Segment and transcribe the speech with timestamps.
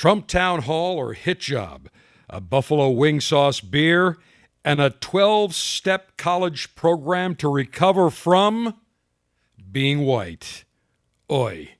[0.00, 1.90] Trump Town Hall or Hit Job,
[2.30, 4.16] a Buffalo Wing Sauce beer,
[4.64, 8.80] and a 12 step college program to recover from
[9.70, 10.64] being white.
[11.30, 11.72] Oi.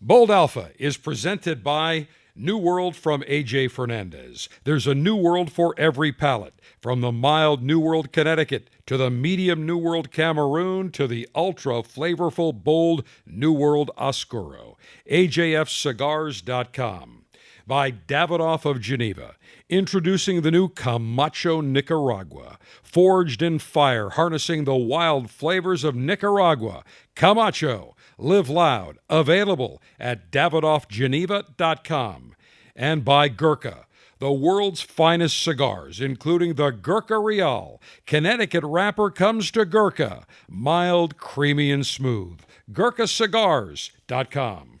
[0.00, 2.06] Bold Alpha is presented by
[2.36, 4.48] New World from AJ Fernandez.
[4.62, 9.10] There's a new world for every palate, from the mild New World Connecticut to the
[9.10, 14.78] medium New World Cameroon to the ultra flavorful bold New World Oscuro.
[15.10, 17.25] AJFcigars.com.
[17.66, 19.34] By Davidoff of Geneva,
[19.68, 26.84] introducing the new Camacho Nicaragua, forged in fire, harnessing the wild flavors of Nicaragua.
[27.16, 32.36] Camacho, live loud, available at davidoffgeneva.com.
[32.76, 33.86] And by Gurkha,
[34.18, 37.80] the world's finest cigars, including the Gurkha Real.
[38.06, 42.38] Connecticut wrapper comes to Gurkha, mild, creamy, and smooth.
[42.72, 44.80] GurkhaCigars.com.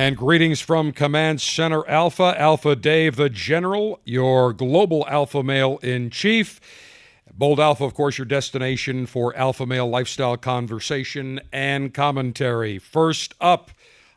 [0.00, 6.08] And greetings from Command Center Alpha, Alpha Dave the General, your global alpha male in
[6.08, 6.58] chief.
[7.34, 12.78] Bold Alpha, of course, your destination for alpha male lifestyle conversation and commentary.
[12.78, 13.72] First up,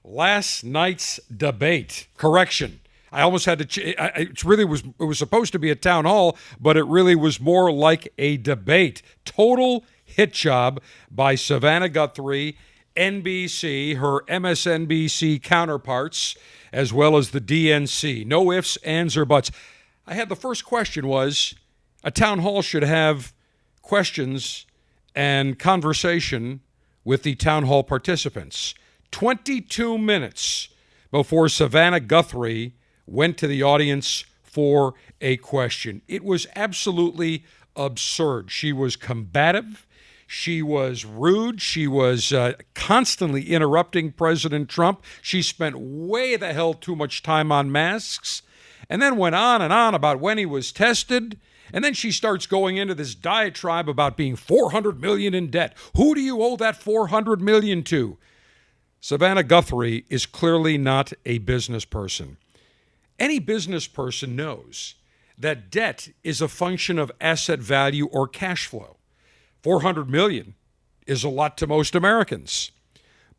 [0.05, 2.07] last night's debate.
[2.15, 2.79] Correction.
[3.11, 3.65] I almost had to.
[3.65, 4.83] Ch- it really was.
[5.01, 8.37] It was supposed to be a town hall, but it really was more like a
[8.37, 9.01] debate.
[9.25, 12.55] Total hit job by Savannah Guthrie
[12.95, 16.35] NBC, her MSNBC counterparts,
[16.71, 18.25] as well as the DNC.
[18.25, 19.51] No ifs, ands, or buts.
[20.05, 21.55] I had the first question was
[22.03, 23.33] a town hall should have
[23.81, 24.65] questions
[25.15, 26.61] and conversation
[27.03, 28.73] with the town hall participants.
[29.11, 30.69] 22 minutes
[31.11, 32.73] before Savannah Guthrie
[33.05, 36.01] went to the audience for a question.
[36.07, 38.51] It was absolutely absurd.
[38.51, 39.85] She was combative.
[40.27, 41.61] She was rude.
[41.61, 45.03] She was uh, constantly interrupting President Trump.
[45.21, 48.41] She spent way the hell too much time on masks
[48.89, 51.39] and then went on and on about when he was tested.
[51.71, 55.75] And then she starts going into this diatribe about being 400 million in debt.
[55.95, 58.17] Who do you owe that 400 million to?
[58.99, 62.37] Savannah Guthrie is clearly not a business person.
[63.19, 64.95] Any business person knows
[65.37, 68.97] that debt is a function of asset value or cash flow.
[69.63, 70.55] 400 million
[71.07, 72.71] is a lot to most Americans.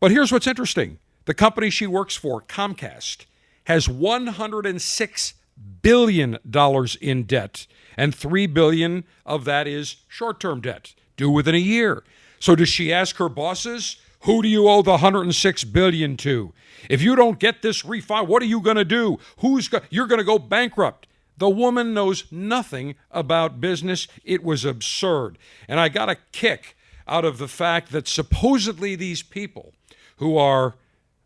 [0.00, 0.98] But here's what's interesting.
[1.26, 3.26] The company she works for, Comcast,
[3.64, 5.34] has 106
[5.82, 11.58] billion dollars in debt and 3 billion of that is short-term debt due within a
[11.58, 12.02] year.
[12.40, 16.52] So does she ask her bosses, who do you owe the 106 billion to?
[16.90, 19.18] If you don't get this refi, what are you going to do?
[19.38, 21.06] Who's go- you're going to go bankrupt.
[21.36, 24.06] The woman knows nothing about business.
[24.24, 25.38] It was absurd.
[25.68, 29.74] And I got a kick out of the fact that supposedly these people
[30.16, 30.74] who are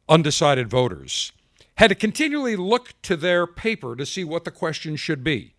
[0.08, 1.32] undecided voters
[1.76, 5.54] had to continually look to their paper to see what the question should be.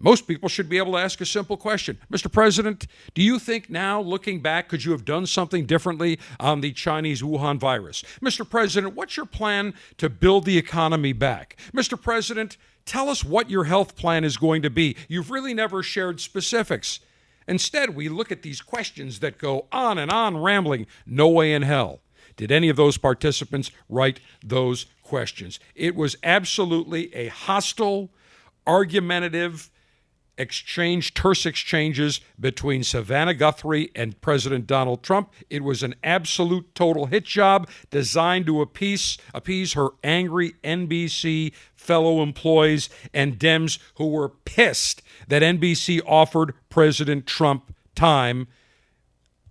[0.00, 2.30] Most people should be able to ask a simple question Mr.
[2.30, 6.72] President, do you think now, looking back, could you have done something differently on the
[6.72, 8.04] Chinese Wuhan virus?
[8.22, 8.48] Mr.
[8.48, 11.56] President, what's your plan to build the economy back?
[11.72, 12.00] Mr.
[12.00, 12.56] President,
[12.88, 14.96] tell us what your health plan is going to be.
[15.08, 17.00] You've really never shared specifics.
[17.46, 20.86] Instead, we look at these questions that go on and on rambling.
[21.06, 22.00] No way in hell.
[22.36, 25.58] Did any of those participants write those questions?
[25.74, 28.10] It was absolutely a hostile,
[28.66, 29.70] argumentative,
[30.38, 35.32] exchange, terse exchanges between Savannah Guthrie and President Donald Trump.
[35.50, 42.22] It was an absolute total hit job designed to appease, appease her angry NBC fellow
[42.22, 48.46] employees and Dems who were pissed that NBC offered President Trump time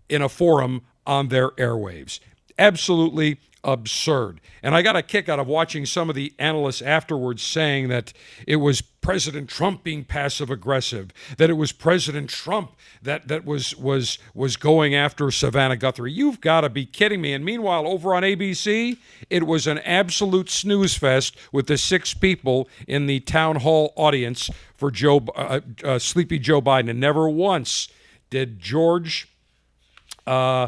[0.10, 2.20] in a forum on their airwaves.
[2.58, 4.40] Absolutely absurd.
[4.64, 8.14] And I got a kick out of watching some of the analysts afterwards saying that
[8.48, 12.72] it was President Trump being passive aggressive, that it was President Trump
[13.02, 16.12] that, that was was was going after Savannah Guthrie.
[16.12, 17.34] You've got to be kidding me.
[17.34, 18.98] And meanwhile, over on ABC,
[19.30, 24.50] it was an absolute snooze fest with the six people in the town hall audience
[24.76, 26.90] for Joe uh, uh, Sleepy Joe Biden.
[26.90, 27.90] And never once
[28.30, 29.30] did George
[30.26, 30.68] uh,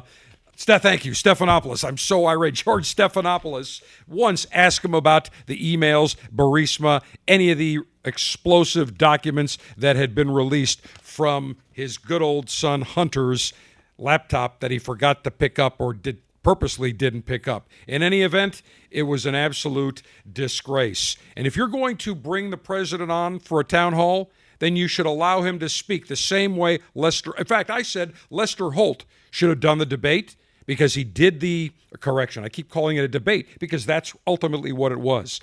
[0.60, 1.14] Steph, thank you.
[1.14, 1.88] Stephanopoulos.
[1.88, 2.56] I'm so irate.
[2.56, 9.96] George Stephanopoulos once asked him about the emails, Burisma, any of the explosive documents that
[9.96, 13.54] had been released from his good old son Hunter's
[13.98, 17.70] laptop that he forgot to pick up or did purposely didn't pick up.
[17.88, 18.62] In any event,
[18.92, 21.16] it was an absolute disgrace.
[21.38, 24.30] And if you're going to bring the president on for a town hall,
[24.60, 27.34] then you should allow him to speak the same way Lester.
[27.38, 30.36] In fact, I said Lester Holt should have done the debate
[30.69, 32.45] because he did the correction.
[32.45, 35.42] I keep calling it a debate because that's ultimately what it was.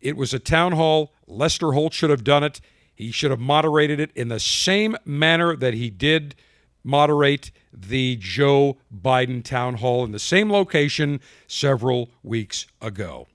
[0.00, 1.12] It was a town hall.
[1.26, 2.62] Lester Holt should have done it.
[2.94, 6.34] He should have moderated it in the same manner that he did
[6.82, 13.26] moderate the Joe Biden town hall in the same location several weeks ago.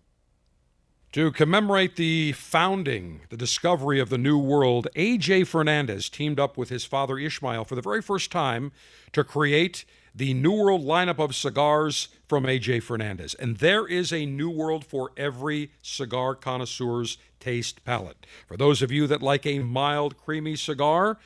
[1.17, 5.45] To commemorate the founding, the discovery of the New World, A.J.
[5.45, 8.71] Fernandez teamed up with his father Ishmael for the very first time
[9.13, 9.83] to create
[10.13, 12.81] the New World lineup of cigars from A.J.
[12.81, 13.33] Fernandez.
[13.33, 18.27] And there is a New World for every cigar connoisseur's taste palate.
[18.47, 21.17] For those of you that like a mild, creamy cigar,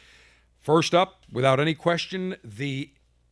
[0.58, 2.92] first up, without any question, the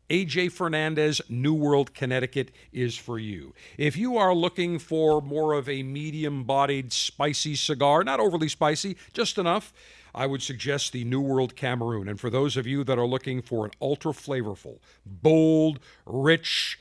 [0.10, 3.54] AJ Fernandez, New World, Connecticut is for you.
[3.78, 8.98] If you are looking for more of a medium bodied, spicy cigar, not overly spicy,
[9.14, 9.72] just enough,
[10.14, 12.08] I would suggest the New World Cameroon.
[12.08, 16.80] And for those of you that are looking for an ultra flavorful, bold, rich,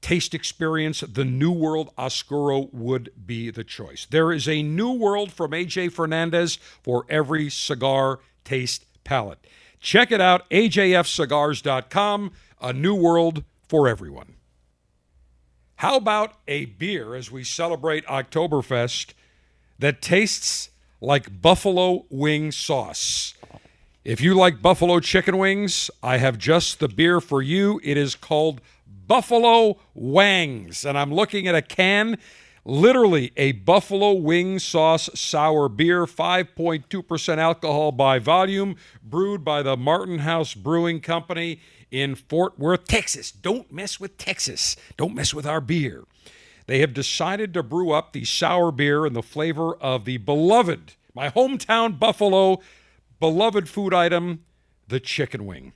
[0.00, 4.06] taste experience, the New World Oscuro would be the choice.
[4.10, 9.44] There is a New World from AJ Fernandez for every cigar taste palate.
[9.80, 14.34] Check it out, ajfcigars.com, a new world for everyone.
[15.76, 19.12] How about a beer as we celebrate Oktoberfest
[19.78, 20.70] that tastes
[21.00, 23.34] like buffalo wing sauce?
[24.04, 27.80] If you like buffalo chicken wings, I have just the beer for you.
[27.84, 28.60] It is called
[29.06, 32.18] Buffalo Wangs, and I'm looking at a can
[32.64, 40.20] literally a buffalo wing sauce sour beer, 5.2% alcohol by volume, brewed by the Martin
[40.20, 41.60] House Brewing Company
[41.90, 43.30] in Fort Worth, Texas.
[43.30, 44.76] Don't mess with Texas.
[44.96, 46.04] Don't mess with our beer.
[46.66, 50.94] They have decided to brew up the sour beer in the flavor of the beloved,
[51.14, 52.60] my hometown Buffalo,
[53.18, 54.44] beloved food item,
[54.86, 55.72] the chicken wing.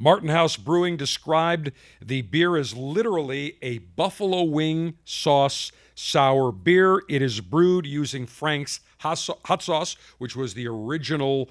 [0.00, 7.02] Martin House Brewing described the beer as literally a buffalo wing sauce sour beer.
[7.08, 11.50] It is brewed using Frank's hot sauce, which was the original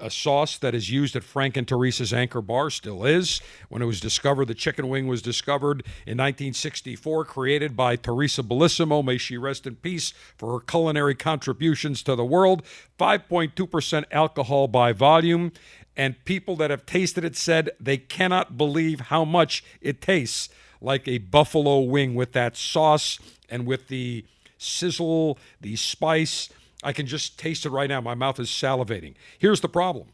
[0.00, 3.40] uh, sauce that is used at Frank and Teresa's Anchor Bar, still is.
[3.68, 9.04] When it was discovered, the chicken wing was discovered in 1964, created by Teresa Bellissimo.
[9.04, 12.62] May she rest in peace for her culinary contributions to the world.
[12.98, 15.52] 5.2% alcohol by volume
[15.96, 20.48] and people that have tasted it said they cannot believe how much it tastes
[20.80, 23.18] like a buffalo wing with that sauce
[23.48, 24.24] and with the
[24.56, 26.48] sizzle, the spice.
[26.82, 28.00] I can just taste it right now.
[28.00, 29.14] My mouth is salivating.
[29.38, 30.08] Here's the problem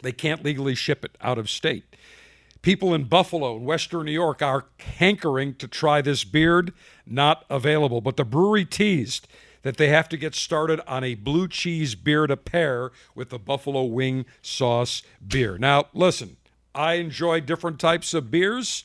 [0.00, 1.84] they can't legally ship it out of state.
[2.62, 6.72] People in Buffalo and Western New York are hankering to try this beard,
[7.06, 8.00] not available.
[8.00, 9.28] But the brewery teased
[9.62, 13.38] that they have to get started on a blue cheese beer to pair with the
[13.38, 15.58] buffalo wing sauce beer.
[15.58, 16.36] Now, listen,
[16.74, 18.84] I enjoy different types of beers.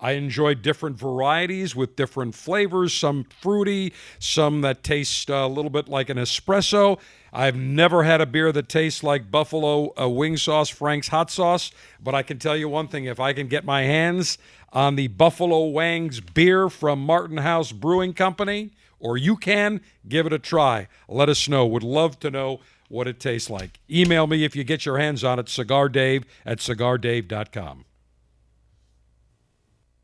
[0.00, 5.88] I enjoy different varieties with different flavors, some fruity, some that taste a little bit
[5.88, 7.00] like an espresso.
[7.32, 11.72] I've never had a beer that tastes like buffalo uh, wing sauce, Frank's hot sauce,
[12.00, 14.38] but I can tell you one thing if I can get my hands
[14.72, 20.32] on the Buffalo Wangs beer from Martin House Brewing Company, or you can give it
[20.32, 20.88] a try.
[21.08, 21.66] Let us know.
[21.66, 23.80] Would love to know what it tastes like.
[23.90, 27.84] Email me if you get your hands on it, cigardave at cigardave.com.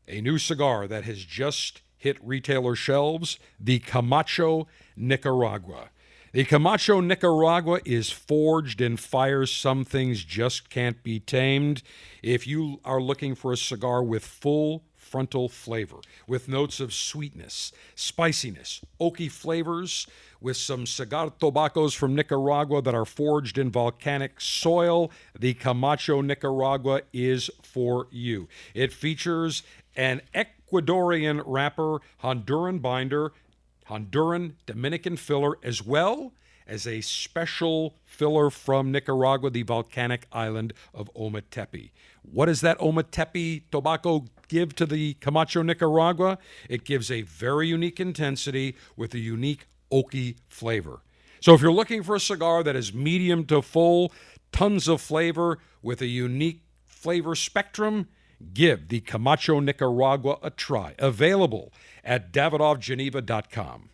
[0.07, 5.89] A new cigar that has just hit retailer shelves, the Camacho Nicaragua.
[6.31, 9.45] The Camacho Nicaragua is forged in fire.
[9.45, 11.81] Some things just can't be tamed.
[12.21, 15.97] If you are looking for a cigar with full frontal flavor
[16.27, 20.07] with notes of sweetness, spiciness, oaky flavors,
[20.41, 25.09] with some cigar tobaccos from Nicaragua that are forged in volcanic soil.
[25.39, 28.47] The Camacho Nicaragua is for you.
[28.73, 29.63] It features
[29.95, 33.33] an Ecuadorian wrapper, Honduran binder,
[33.89, 36.33] Honduran Dominican filler, as well
[36.67, 41.91] as a special filler from Nicaragua, the volcanic island of Ometepe.
[42.23, 46.39] What does that Ometepe tobacco give to the Camacho Nicaragua?
[46.67, 51.01] It gives a very unique intensity with a unique oaky flavor.
[51.39, 54.11] So if you're looking for a cigar that is medium to full,
[54.51, 58.07] tons of flavor with a unique flavor spectrum,
[58.53, 60.95] give the Camacho Nicaragua a try.
[60.99, 61.71] Available
[62.03, 63.89] at davidoffgeneva.com.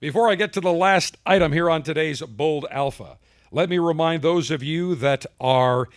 [0.00, 3.18] Before I get to the last item here on today's Bold Alpha,
[3.52, 5.88] let me remind those of you that are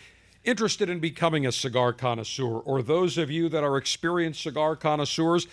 [0.44, 5.48] interested in becoming a cigar connoisseur, or those of you that are experienced cigar connoisseurs,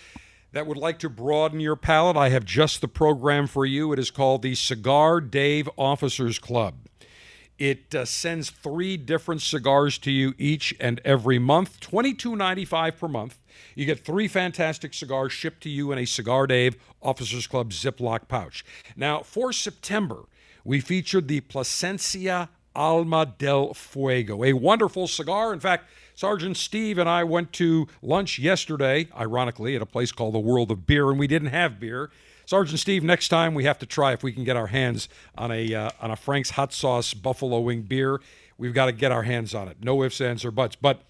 [0.52, 3.92] that would like to broaden your palate, I have just the program for you.
[3.92, 6.74] It is called the Cigar Dave Officers Club.
[7.58, 13.38] It uh, sends three different cigars to you each and every month, $22.95 per month.
[13.76, 18.26] You get three fantastic cigars shipped to you in a Cigar Dave Officers Club Ziploc
[18.26, 18.64] pouch.
[18.96, 20.24] Now, for September,
[20.64, 25.52] we featured the Plasencia Alma del Fuego, a wonderful cigar.
[25.52, 30.34] In fact, Sergeant Steve and I went to lunch yesterday, ironically, at a place called
[30.34, 32.10] the World of Beer, and we didn't have beer.
[32.46, 35.50] Sergeant Steve, next time we have to try if we can get our hands on
[35.50, 38.20] a uh, on a Frank's hot sauce buffalo wing beer.
[38.58, 39.78] We've got to get our hands on it.
[39.82, 40.76] No ifs, ands, or buts.
[40.76, 41.00] But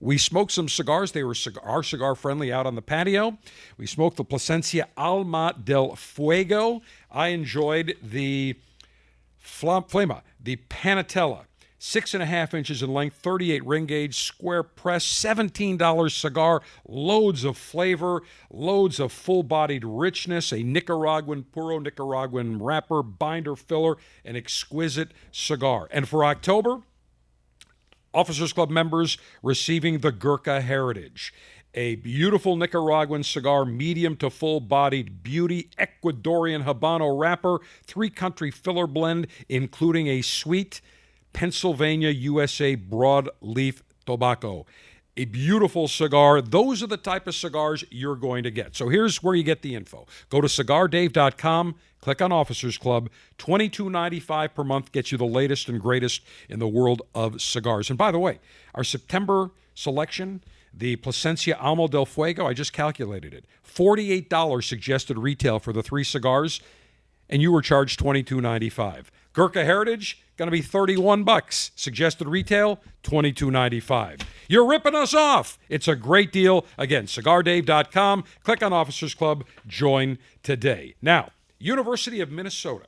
[0.00, 1.12] we smoked some cigars.
[1.12, 3.38] They were cigar, cigar friendly out on the patio.
[3.76, 6.82] We smoked the Plasencia Alma del Fuego.
[7.10, 8.56] I enjoyed the
[9.42, 11.44] Flama, the Panatella,
[11.78, 17.44] six and a half inches in length, 38 ring gauge, square press, $17 cigar, loads
[17.44, 24.36] of flavor, loads of full bodied richness, a Nicaraguan, puro Nicaraguan wrapper, binder filler, an
[24.36, 25.88] exquisite cigar.
[25.90, 26.82] And for October,
[28.14, 31.32] Officers Club members receiving the Gurkha Heritage.
[31.74, 38.86] A beautiful Nicaraguan cigar, medium to full bodied beauty, Ecuadorian Habano wrapper, three country filler
[38.86, 40.80] blend, including a sweet
[41.38, 44.66] Pennsylvania USA broadleaf tobacco.
[45.16, 46.42] A beautiful cigar.
[46.42, 48.74] Those are the type of cigars you're going to get.
[48.74, 50.08] So here's where you get the info.
[50.30, 53.08] Go to cigardave.com, click on Officers Club.
[53.38, 57.88] $22.95 per month gets you the latest and greatest in the world of cigars.
[57.88, 58.40] And by the way,
[58.74, 60.42] our September selection,
[60.74, 63.44] the Plasencia Alma del Fuego, I just calculated it.
[63.64, 66.60] $48 suggested retail for the three cigars,
[67.30, 69.04] and you were charged $22.95.
[69.38, 71.70] Gurkha Heritage, going to be 31 bucks.
[71.76, 74.22] Suggested retail, 22.95.
[74.48, 75.60] You're ripping us off.
[75.68, 76.66] It's a great deal.
[76.76, 78.24] Again, cigardave.com.
[78.42, 79.44] Click on Officers Club.
[79.64, 80.96] Join today.
[81.00, 81.30] Now,
[81.60, 82.86] University of Minnesota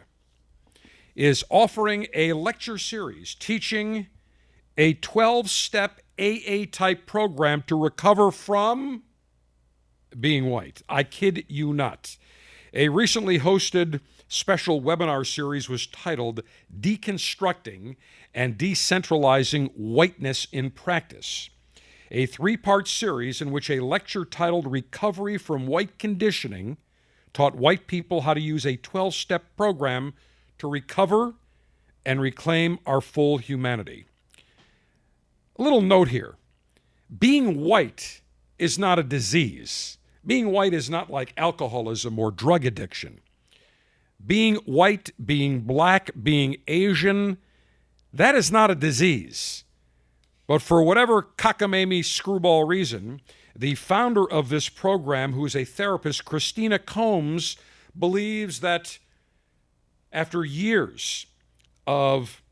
[1.15, 4.09] is offering a lecture series teaching
[4.77, 9.05] a 12-step AA type program to recover from
[10.19, 10.83] being white.
[10.89, 12.17] I kid you not.
[12.75, 14.01] A recently hosted
[14.31, 16.41] special webinar series was titled
[16.81, 17.97] Deconstructing
[18.33, 21.51] and Decentralizing Whiteness in Practice,
[22.13, 26.77] a three part series in which a lecture titled Recovery from White Conditioning
[27.33, 30.15] taught white people how to use a 12 step program
[30.59, 31.35] to recover
[32.07, 34.07] and reclaim our full humanity.
[35.59, 36.37] A little note here
[37.19, 38.21] being white
[38.61, 39.99] is not a disease.
[40.25, 43.21] Being white is not like alcoholism or drug addiction.
[44.25, 47.39] Being white, being black, being Asian,
[48.13, 49.65] that is not a disease.
[50.47, 53.21] But for whatever cockamamie screwball reason,
[53.55, 57.57] the founder of this program, who is a therapist, Christina Combs,
[57.99, 58.99] believes that
[60.13, 61.27] after years
[61.87, 62.43] of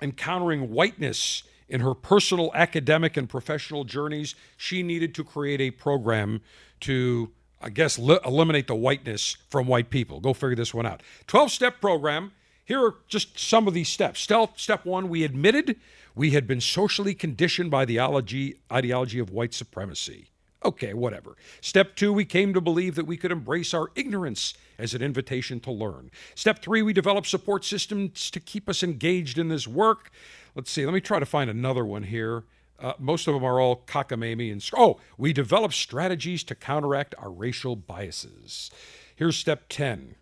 [0.00, 6.40] encountering whiteness in her personal academic and professional journeys, she needed to create a program
[6.80, 7.32] to
[7.64, 10.20] I guess, li- eliminate the whiteness from white people.
[10.20, 11.02] Go figure this one out.
[11.26, 12.32] 12 step program.
[12.66, 14.20] Here are just some of these steps.
[14.20, 15.76] Step, step one, we admitted
[16.14, 20.28] we had been socially conditioned by the ideology, ideology of white supremacy.
[20.62, 21.36] Okay, whatever.
[21.62, 25.58] Step two, we came to believe that we could embrace our ignorance as an invitation
[25.60, 26.10] to learn.
[26.34, 30.10] Step three, we developed support systems to keep us engaged in this work.
[30.54, 32.44] Let's see, let me try to find another one here.
[32.84, 37.30] Uh, most of them are all cockamamie and oh, we develop strategies to counteract our
[37.30, 38.70] racial biases.
[39.16, 40.16] Here's step 10.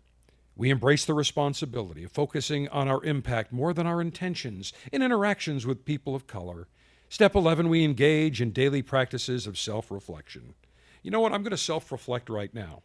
[0.55, 5.65] We embrace the responsibility of focusing on our impact more than our intentions in interactions
[5.65, 6.69] with people of color.
[7.09, 10.53] Step 11, we engage in daily practices of self reflection.
[11.01, 11.33] You know what?
[11.33, 12.81] I'm going to self reflect right now.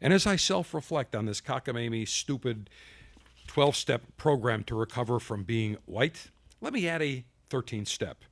[0.00, 2.70] And as I self reflect on this cockamamie, stupid
[3.48, 8.22] 12 step program to recover from being white, let me add a 13th step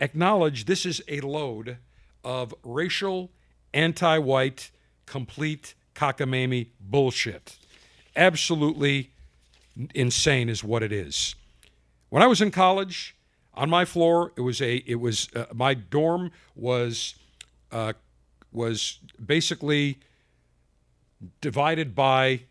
[0.00, 1.78] acknowledge this is a load
[2.24, 3.30] of racial,
[3.72, 4.70] anti white,
[5.06, 7.56] complete cockamamie bullshit.
[8.14, 9.10] Absolutely
[9.94, 11.34] insane is what it is.
[12.08, 13.16] When I was in college,
[13.54, 17.14] on my floor, it was a it was uh, my dorm was
[17.72, 17.94] uh,
[18.52, 19.98] was basically
[21.40, 22.42] divided by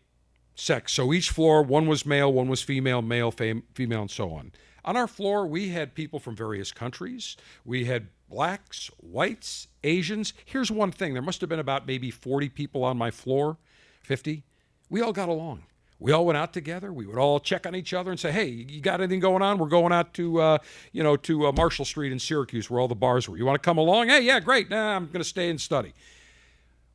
[0.56, 0.92] sex.
[0.92, 4.52] So each floor, one was male, one was female, male, fam- female, and so on.
[4.86, 7.36] On our floor, we had people from various countries.
[7.64, 10.32] We had blacks, whites, Asians.
[10.44, 13.58] Here's one thing there must have been about maybe 40 people on my floor,
[14.02, 14.44] 50.
[14.88, 15.64] We all got along.
[15.98, 16.92] We all went out together.
[16.92, 19.58] We would all check on each other and say, "Hey, you got anything going on?
[19.58, 20.58] We're going out to, uh,
[20.92, 23.36] you know, to uh, Marshall Street in Syracuse, where all the bars were.
[23.36, 24.08] You want to come along?
[24.08, 24.68] Hey, yeah, great.
[24.68, 25.94] Nah, I'm going to stay and study."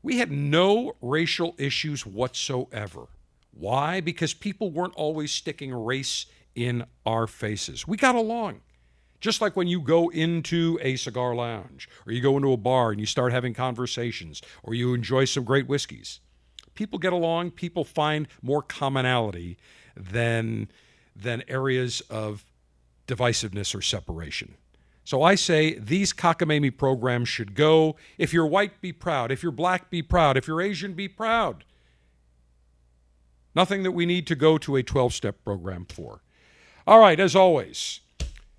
[0.03, 3.07] we had no racial issues whatsoever.
[3.51, 4.01] Why?
[4.01, 7.87] Because people weren't always sticking race in our faces.
[7.87, 8.61] We got along.
[9.19, 12.89] Just like when you go into a cigar lounge or you go into a bar
[12.89, 16.19] and you start having conversations or you enjoy some great whiskeys.
[16.73, 19.57] People get along, people find more commonality
[19.95, 20.69] than
[21.15, 22.45] than areas of
[23.07, 24.55] divisiveness or separation.
[25.03, 27.95] So I say these cockamamie programs should go.
[28.17, 29.31] If you're white, be proud.
[29.31, 30.37] If you're black, be proud.
[30.37, 31.65] If you're Asian, be proud.
[33.53, 36.21] Nothing that we need to go to a 12 step program for.
[36.91, 38.01] All right, as always,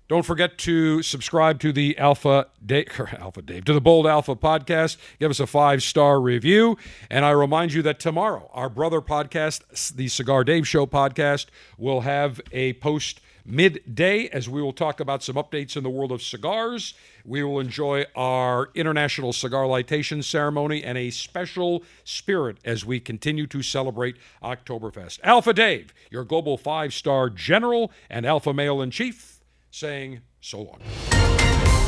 [0.07, 2.87] don't forget to subscribe to the Alpha Dave,
[3.19, 4.97] Alpha Dave, to the Bold Alpha podcast.
[5.19, 6.75] Give us a five star review.
[7.11, 11.45] And I remind you that tomorrow, our brother podcast, the Cigar Dave Show podcast,
[11.77, 16.11] will have a post midday as we will talk about some updates in the world
[16.11, 16.93] of cigars.
[17.25, 23.47] We will enjoy our International Cigar Lightation Ceremony and a special spirit as we continue
[23.47, 25.19] to celebrate Oktoberfest.
[25.23, 29.39] Alpha Dave, your global five star general and alpha male in chief
[29.71, 31.82] saying so long.